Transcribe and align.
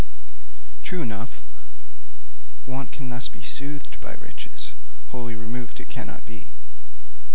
True 0.81 1.03
enough; 1.03 1.41
want 2.65 2.91
can 2.91 3.09
thus 3.11 3.27
be 3.27 3.43
soothed 3.43 4.01
by 4.01 4.15
riches, 4.15 4.73
wholly 5.09 5.35
removed 5.35 5.79
it 5.79 5.89
cannot 5.89 6.25
be. 6.25 6.47